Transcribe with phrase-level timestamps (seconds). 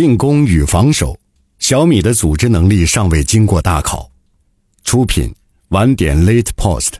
[0.00, 1.18] 进攻与防守，
[1.58, 4.08] 小米的组织能力尚未经过大考。
[4.84, 5.34] 出品：
[5.70, 6.92] 晚点 Late Post。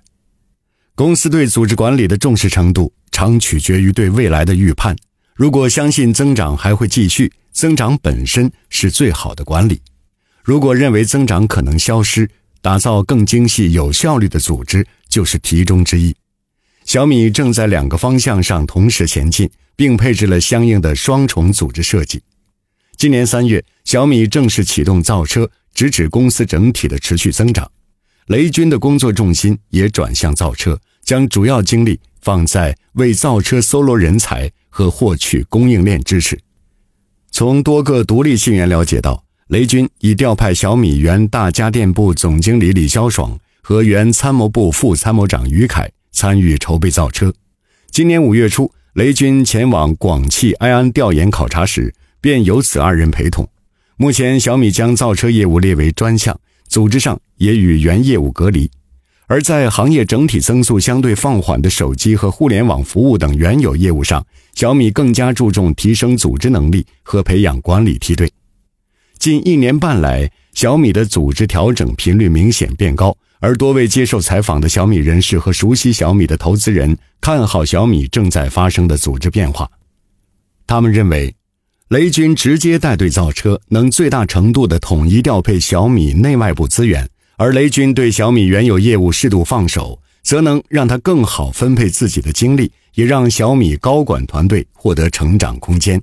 [0.97, 4.97] 公司对组织管理的重视程度，常取决于对未来的预判。
[5.37, 9.77] 如果相信增长还会继续，增长本身是最好的管理；
[10.43, 12.29] 如果认为增长可能消失，
[12.61, 16.13] 打造更精细、有效率的组织就是题中之意。
[16.85, 22.21] 小米正在两个方向上同时前进，并配置了相应的双重组织设计。
[22.99, 27.71] 今年三月，小米正式启动造车，直指公司整体的持续增长。
[28.27, 36.37] 雷军的工作重心也转向造车，将主要精力放在为造车搜罗人才和获取供应链支持。
[37.31, 47.33] 从多个独立信源了解到，雷军已调派小米原大家电部总经理李肖爽和原参谋部副参谋长于凯参与筹备造车。
[47.93, 51.95] 今年五月初，雷军前往广汽埃安调研考察时。
[52.21, 53.49] 便由此二人陪同。
[53.97, 56.39] 目前，小米将造车业务列为专项，
[56.69, 58.71] 组织上也与原业务隔离。
[59.27, 68.31] 而在行业整体增速相对放缓的手机和互联网服务等原有业务上，小米更加注重提升组织能力和培养管理梯队。
[69.19, 79.69] 近一年半来，小米的组织调整频率明显变高，而多位接受采访的小米人士和熟悉小米的投资人看好小米正在发生的组织变化。
[80.69, 81.35] 他们认为。
[81.89, 87.03] 雷军直接带队造车，能最大程度的统一调配小米内外部资源；
[87.39, 95.99] 而雷军对小米原有业务适度放手，则能让他更好分配自己的精力，也让小米高管团队获得成长空间。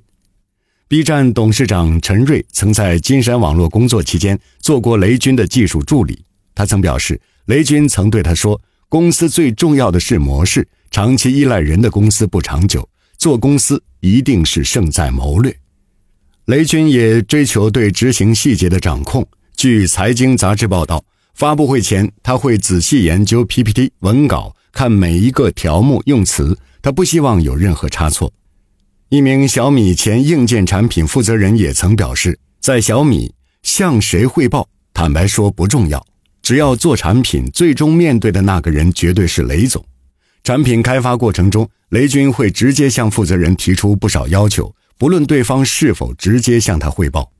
[0.88, 15.56] B 站董事长陈瑞曾在金山网络工作期间做过雷军的技术助理，他曾表示，雷军曾对他说：“公司最重要的是模式，长期依赖人的公司不长久，做公司一定是胜在谋略。”
[16.46, 19.26] 雷军也追求对执行细节的掌控。
[19.56, 28.32] 据财经杂志报道，发布会前他会仔细研究 PPT 文稿，看每一个条目用词，他不希望有任何差错。
[29.08, 33.34] 一名小米前硬件产品负责人也曾表示，在小米
[33.64, 36.06] 向谁汇报，坦白说不重要，
[36.42, 39.84] 只要做产品，最终面对的那个人绝对是雷总。
[40.44, 44.72] 产品开发过程中，雷军会直接向负责人提出不少要求。
[44.98, 47.30] 不论对方是否直接向他汇报，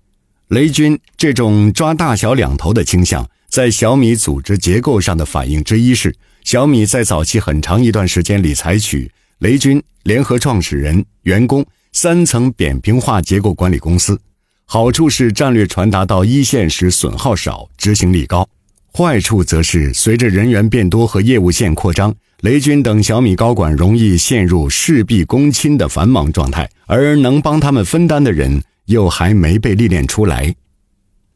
[0.49, 14.21] 雷军这种抓大小两头的倾向，在小米组织结构上的反应之一是，小米在早期很长一段时间里采取雷军联合创始人、员工三层扁平化结构管理公司。
[14.67, 18.45] 好处是战略传达到一线时损耗少、执行力高；
[18.93, 22.15] 坏处则是随着人员变多和业务线扩张。
[22.43, 30.55] 雷军等小米高管容易陷入事必躬亲的繁忙状态，而能帮他们分担的人又还没被历练出来。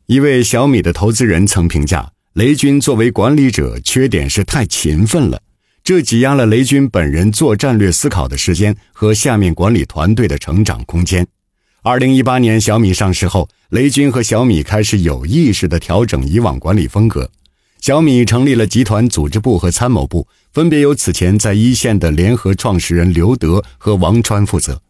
[0.05, 5.41] 一位小米的投资人曾评价，雷军作为管理者，缺点是太勤奋了，
[5.83, 11.27] 这挤压了雷军本人做战略思考的时间和下面管理团队的成长空间。
[11.83, 17.31] 二零一八年小米上市后，雷军和小米开始有意识地调整以往管理风格。
[17.81, 24.81] 小米成立了集团组织部和参谋部，分别由此前在一线的联合创始人刘德和王川负责。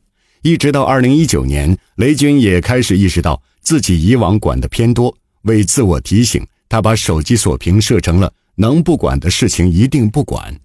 [0.42, 10.58] 一直到二零一九年，雷军也开始意识到自己以往管的偏多，为自我提醒，他把手机锁屏设成了能不管的事情一定不管。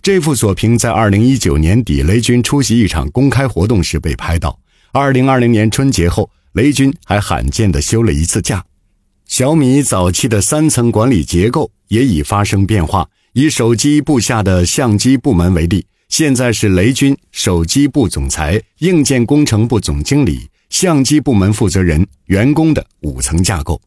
[0.00, 4.58] 这副锁屏在二零一九年底雷军出席一场公开活动时被拍到。
[4.90, 8.64] 二零二零年春节后，雷军还罕见地休了一次假。
[9.32, 13.08] 小米早期的三层管理结构也已发生变化。
[13.32, 23.80] 以手机部下的相机部门为例，现在是雷军手机部总裁、硬件工程部总经理、相机部门负责人、员工的五层架构。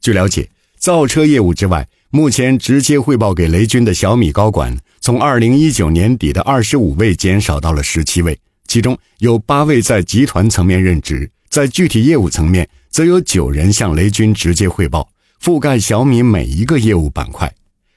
[0.00, 0.48] 据了解，
[0.78, 12.68] 造车业务之外，目前直接汇报给雷军的小米高管，从二零一九年底的二十五位减少到了十七位，其中有八位在集团层面任职，在具体业务层面。
[12.90, 15.08] 则有九人向雷军直接汇报，
[15.40, 17.54] 覆盖小米每一个业务板块。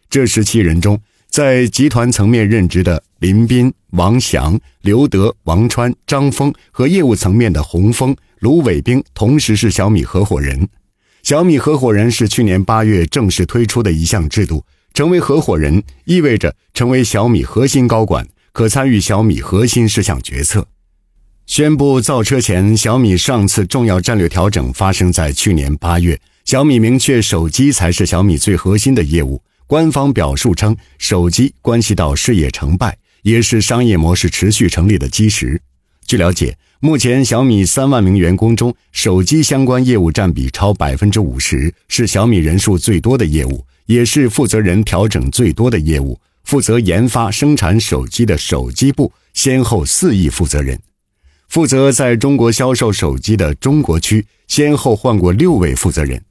[0.09, 10.68] 这十七人中，在集团层面任职的林斌、王翔、刘德、王川、张峰和业务层面的洪峰、卢伟兵，同时是小米合伙人。
[11.24, 14.63] 小米合伙人是去年八月正式推出的一项制度，
[14.94, 20.68] 成为合伙人意味着成为小米核心高管，可参与小米核心事项决策。
[21.51, 26.18] 宣布造车前，小米上次重要战略调整发生在去年八月。
[26.45, 29.44] 小米明确，手机才是小米最核心的业务。
[29.68, 35.62] 官方表述称，手机关系到事业成败，也是商业模式持续成立的基石。
[36.07, 46.18] 据了解，目前，小米三万名员工中，手机相关业务占比超百分之五十，是小米人数最多的业务，也是负责人调整最多的业务。
[46.45, 50.80] 负责研发生产手机的手机部先后四亿负责人，
[51.51, 56.24] 负责在中国销售手机的中国区先后换过六位负责人。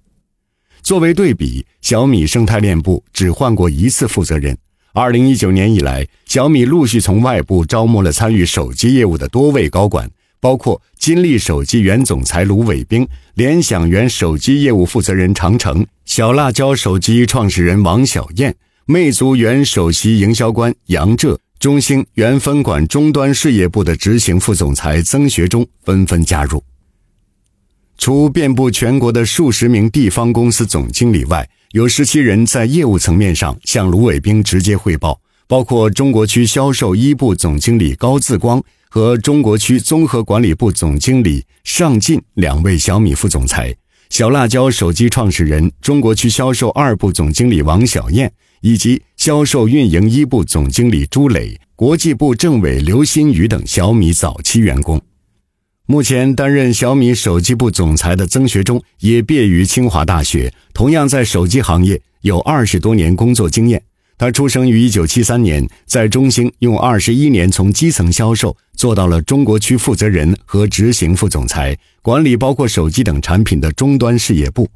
[0.81, 4.57] 作为对比，小米生态链部只换过一次负责人。
[4.95, 10.11] 二零一九年以来，小米陆续从外部招募了参与手机业务的多位高管。
[10.41, 18.57] 包括金立手机原总裁卢伟冰、联想原手机业务负责人常成、小辣椒手机创始人王小燕、
[18.87, 26.65] 魅族原首席营销官杨浙、中兴原分管终端事业部的执行副总裁曾学忠纷纷加入。
[27.99, 38.63] 除遍布全国的数十名地方公司总经理外，有十七人在业务层面上向卢伟冰直接汇报，包括中国区销售一部总经理高自光。
[38.89, 43.73] 和中国区综合管理部总经理尚进两位小米副总裁，
[44.09, 55.01] 小辣椒手机创始人、中国区销售二部总经理王小燕，以及销售运营一部总经理朱磊、国际部政委刘新宇等小米早期员工。
[55.87, 63.83] 目前担任小米手机部总裁的曾学忠也毕业于清华大学，同样在手机行业有二十多年工作经验。
[64.17, 74.69] 他出生于一九七三年，在中兴用二十一年从基层销售做到了中国区负责人和执行副总裁，管理包括手机等产品的终端事业部。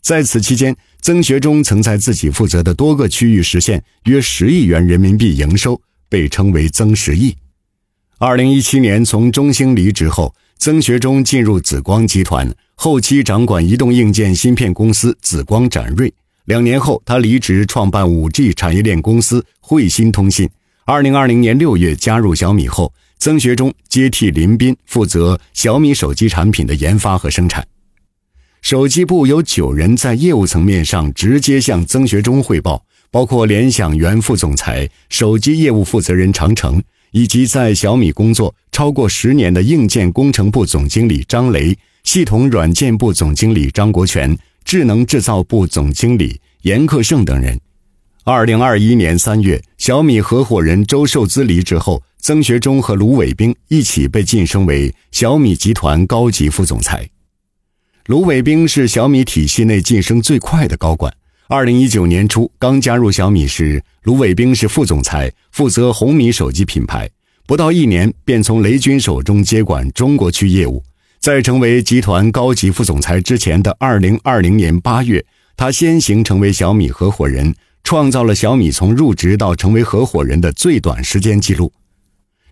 [0.00, 7.36] 在此期间，曾学忠曾在自己负责的多个区域实现约十亿元人民币营收，被称为“曾十亿”。
[8.18, 16.12] 二零一七年从中兴离职后，曾学忠进入紫光集团，后期掌管移动硬件芯片公司紫光展锐。
[16.46, 20.48] 两年后，他离职创办 5G 产业链公司汇鑫通信。
[20.84, 27.64] 二零二零年六月加入小米后，曾学忠接替林斌负责小米手机产品的研发和生产。
[28.60, 36.82] 手机部有九人在业务层面上直接向曾学忠汇报，包括联想原副总裁、手机业务负责人常成，
[37.12, 44.36] 以及在小米工作超过十年的硬件工程部总经理张雷、系统软件部总经理张国权。
[44.64, 47.58] 智能制造部总经理严克胜等人。
[48.24, 57.08] 二零二一年三月，小米合伙人周受资离职后，曾学忠和卢伟冰一起被晋升为小米集团高级副总裁。
[58.08, 61.14] 卢伟冰是小米体系内晋升最快的高管。
[61.46, 67.06] 二零一九年初刚加入小米时，卢伟冰是副总裁，负责红米手机品牌。
[67.46, 70.82] 不到一年，便从雷军手中接管中国区业务。
[71.18, 75.22] 在成为集团高级副总裁之前的二零二零年八月，
[75.54, 77.54] 他先行成为小米合伙人，
[77.84, 81.70] 创造了小米从入职到成为合伙人的最短时间记录。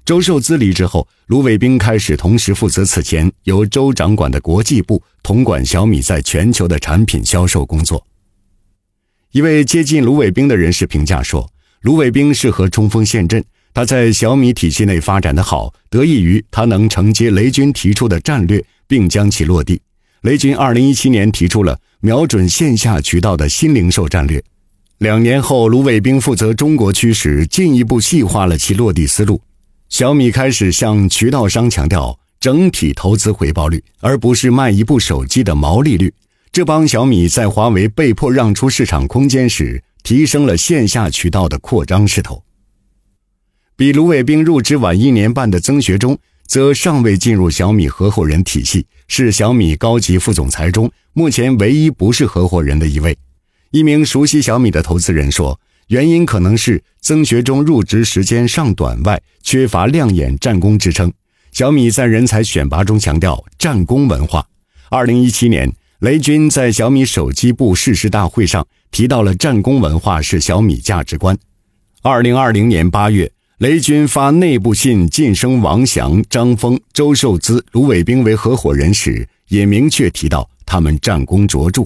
[0.06, 8.06] 周受资离职后，卢伟冰开始同时负责此前由周掌管的国际部，统管小米在全球的产品销售工作。
[9.32, 11.50] 一位接近卢伟冰的人士评价说
[11.82, 13.44] ：“卢伟冰适合冲锋陷阵。”
[13.74, 19.82] 他在小米体系内发展的好，得益于他能承接雷军提出的战略，并将其落地。
[20.20, 24.40] 雷军二零一七年提出了瞄准线下渠道的新零售战略，
[24.98, 29.42] 两年后，卢伟冰负责中国区时，进一步细化了其落地思路。
[29.96, 36.12] 小米开始向渠道商强调整体投资回报率，而不是卖一部手机的毛利率。
[36.52, 42.44] 这帮小米在华为被迫让出市场空间时，提升了线下渠道的扩张势头。
[43.74, 53.16] 比卢伟冰入职晚一年半的曾学忠，则尚未进入小米合伙人体系，是小米高级副总裁中目前唯一不是合伙人的一位。
[53.70, 61.12] 一名熟悉小米的投资人说，原因可能是曾学忠入职时间尚短，外缺乏亮眼战功支撑。
[61.52, 64.46] 小米在人才选拔中强调战功文化。
[64.90, 71.38] 二零一七年，雷军在小米手机部誓师大会上提到了战功文化是小米价值观。
[72.02, 73.30] 二零二零年八月。
[73.58, 81.82] 雷军发内部信晋升王翔、张峰、周受资、卢伟冰为合伙人时，也明确提到他们战功卓著。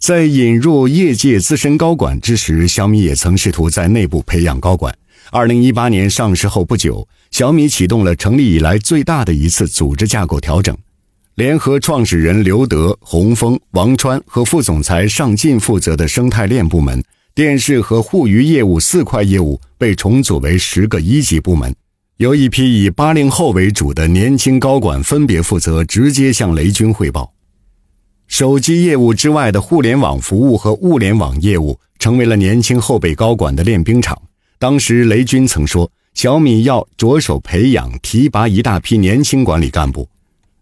[0.00, 4.96] 在引入业界资深高管之时，小米也曾试图在内部培养高管。
[5.30, 10.74] 二零一八年上市后不久，小米启动了成立以来最大的一次组织架构调整，
[11.34, 17.04] 联合创始人刘德、洪峰、王川和副总裁尚进负责的生态链部门。
[17.34, 21.76] 电视和互娱业务四块业务被重组为十个一级部门，
[22.16, 27.30] 由一批以八零后为主的年轻高管分别负责，直接向雷军汇报。
[28.30, 34.16] 手机业务之外的互联网服务和物联网业务成为了年轻后备高管的练兵场。
[34.56, 40.08] 当时雷军曾说：“小米要着手培养、提拔一大批年轻管理干部。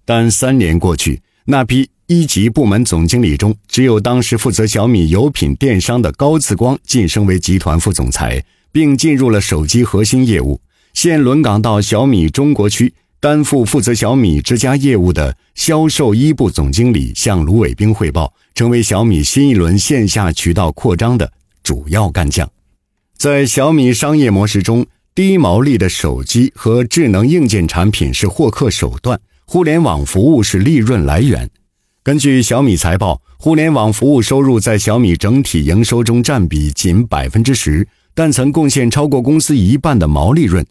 [0.07, 10.59] 但三年过去，那批一级部门总经理中，只有当时负责小米有品电商的高次光晋升为集团副总裁，并进入了手机核心业务。
[10.95, 12.95] 现轮岗到小米中国区。
[13.21, 21.33] 担负负责小米之家业务的销售一部总经理向卢伟冰汇报，成为小米新一轮线下渠道扩张的
[21.65, 22.49] 主要干将。
[23.17, 31.51] 在小米商业模式中，低毛利的手机和智能硬件产品是获客手段，互联网服务是利润来源。
[32.05, 40.65] 根据小米财报，互联网服务收入在小米整体营收中占比仅百分之十，但曾贡献超过公司一半的毛利润。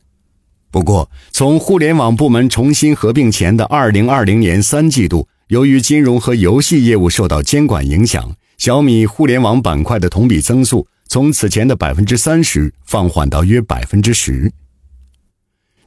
[0.69, 14.51] 不过，从互联网部门重新合并前的二零二零年三季度，由于金融和游戏业务受到监管影响，小米互联网板块的同比增速从此前的百分之三十放缓到约百分之十。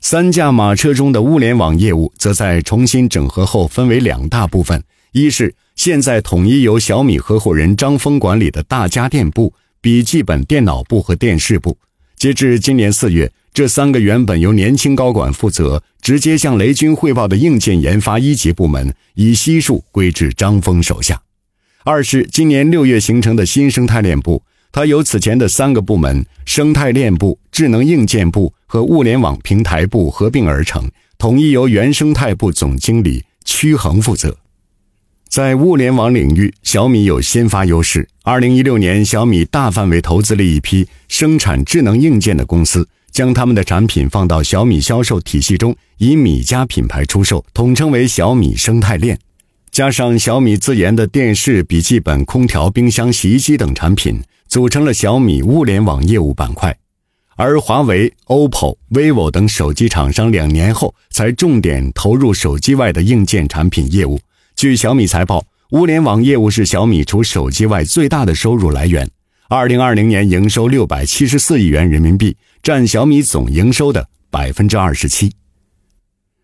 [0.01, 4.83] 三驾马车中的物联网业务则在重新整合后分为两大部分：
[5.13, 11.77] 一是现在统一由小米合伙人张峰管理的大家电部、笔记本电脑部和电视部。
[12.21, 13.33] 截至今年四月。
[13.55, 21.23] 这三个原本由年轻高管负责、直接向雷军汇报的硬件研发一级部门，已悉数归至张峰手下。
[21.83, 30.87] 二是今年六月形成的新生态链部，它由此前的三个部门——生态链部、智能硬件部和物联网平台部合并而成，
[31.17, 34.37] 统一由原生态部总经理曲恒负责。
[35.31, 38.09] 在物联网领域，小米有先发优势。
[38.25, 42.89] 二零一六年，小米大范围投资了一批生产智能硬件的公司。
[43.13, 49.17] 将他们的产品放到小米销售体系中，以米家品牌出售，统称为小米生态链。
[49.71, 56.77] 加上小米自研的电视、笔记本、空调、冰箱、洗衣机等产品，组成了小米物联网业务板块。
[57.37, 64.19] 而华为、OPPO、vivo 等手机厂商两年后才重点投入手机外的硬件产品业务。
[64.61, 69.09] 据小米财报，物联网业务是小米除手机外最大的收入来源。
[69.49, 72.37] 二零二零年营收六百七十四亿元人民币。
[72.63, 75.33] 占小米总营收的百分之二十七。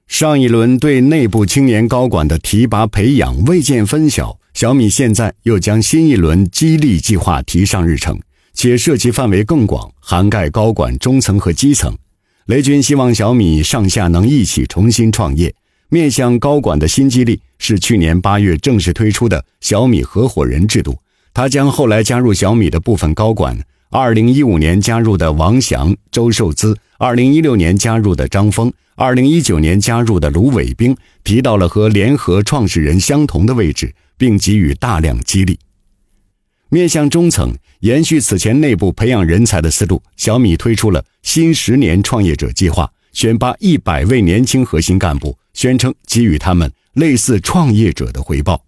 [0.06, 8.18] 上一轮对内部青年高管的提拔培养未见分晓，小米现在又将新一轮激励计划提上日程，
[8.54, 11.94] 且涉及范围更广，涵盖高管、中层和基层。
[12.46, 15.54] 雷军希望小米上下能一起重新创业。
[15.88, 20.98] 面向高管的新激励是去年八月正式推出的小米合伙人制度，
[21.32, 23.56] 他将后来加入小米的部分高管。
[23.90, 35.56] 二零一五年加入的王翔、周受资，二零一六年加入的张峰，二零一九年加入的卢伟冰，提到了和联合创始人相同的位置，并给予大量激励。
[36.68, 48.62] 面向中层，延续此前内部培养人才的思路，小米推出了新十年创业者计划，选拔一百位年轻核心干部，宣称给予他们类似创业者的回报。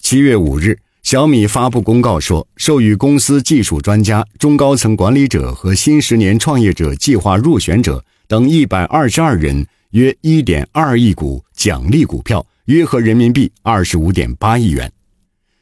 [0.00, 0.76] 七月五日。
[1.04, 14.92] 小米发布公告说，授予公司技术专家、中高层管理者和新十年创业者计划入选者等一百二十二人约一点二亿股奖励股票，约合人民币二十五点八亿元。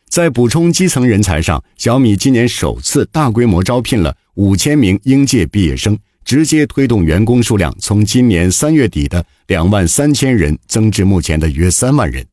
[0.09, 5.97] 在补充基层人才上，小米今年首次大规模招聘了五千名应届毕业生，
[6.27, 12.27] 直接推动员工数量从今年三月底的两万三千人增至目前的约三万人。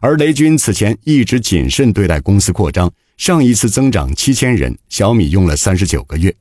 [0.00, 6.32] 而雷军此前一直谨慎对待公司扩张，上一次增长七千人，小米用了三十九个月。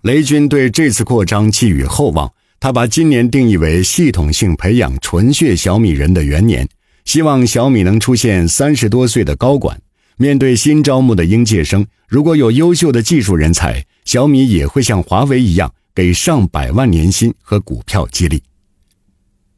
[0.00, 6.66] 雷军对这次扩张寄予厚望，他把今年定义为系统性培养纯血小米人的元年，
[7.04, 9.78] 希望小米能出现三十多岁的高管。
[10.16, 18.40] 面对新招募的应届生，如果有优秀的技术人才，小米也会像华为一样给上百万年薪和股票激励。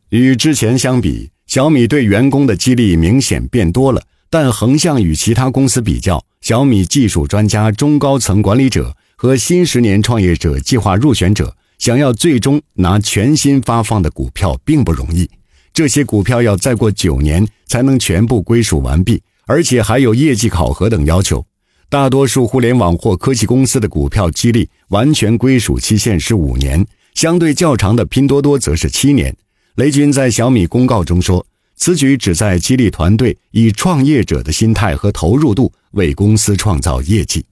[0.09, 1.31] 与之前相比。
[1.49, 15.27] 小米对员工的激励明显变多了，但横向与其他公司比较，小米技术专家、中高层管理者和新十年创业者计划入选者想要最终拿全新发放的股票并不容易。
[15.73, 21.43] 这些股票要再过九年才能全部归属完毕，而且还有业绩考核等要求。
[21.91, 29.35] 大多数互联网或科技公司的股票激励完全归属期限是五年，相对较长的拼多多则是七年。
[29.77, 37.43] 雷军在小米公告中说：“此举旨在激励团队以创业者的心态和投入度为公司创造业绩。”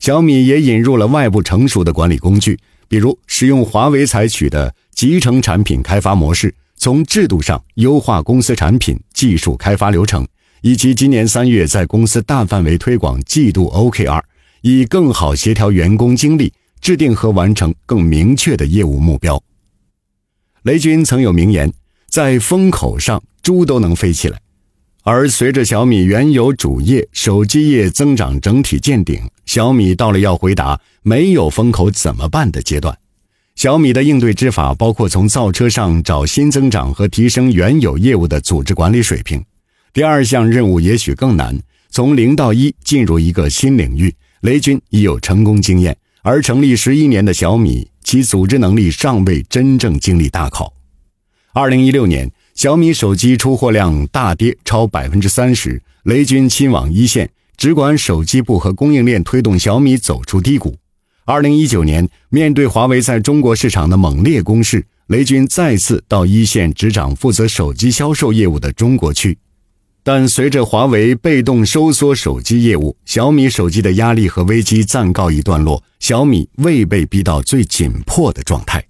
[0.00, 10.26] 小米也引入了外部成熟的管理工具，比如使用华为采取的集成产品开发模式，从制度上优化公司产品技术开发流程，
[10.66, 14.20] 以及今年三月在公司大范围推广季度 OKR，
[14.62, 16.52] 以更好协调员工精力。
[16.80, 19.42] 制定和完成更明确的业务目标。
[20.62, 21.72] 雷军曾有名言
[22.10, 24.38] ：“在风口上，猪都能飞起来。”
[25.02, 32.96] 而随着小米原有主业手机业增长整体见顶，小米到了要回答“没有风口怎么办”的阶段。
[33.54, 39.42] 小米的应对之法包括从造车上找新增长和提升原有业务的组织管理水平。
[39.96, 45.96] 第二项任务也许更难，从零到一进入一个新领域，雷军已有成功经验。
[46.20, 50.70] 而成立十一年的小米，其组织能力尚未真正经历大考。
[51.54, 52.30] 二零一六年。
[52.54, 60.76] 小米手机出货量大跌超百分之三十，雷军亲往一线，只管手机部和供应链推动小米走出低谷。
[61.24, 69.38] 二零一九年，面对华为在中国市场的猛烈攻势，雷军再次到一线执掌负责手机销售业务的中国区。
[70.06, 78.86] 但随着华为被动收缩手机业务，小米手机的压力和危机暂告一段落，小米未被逼到最紧迫的状态。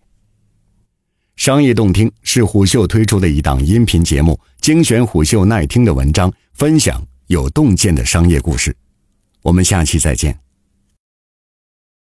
[1.35, 8.77] 商业洞听是虎嗅推出的一档音频节目，精选虎嗅耐听的文章，分享有洞见的商业故事。
[9.41, 10.46] 我们下期再见。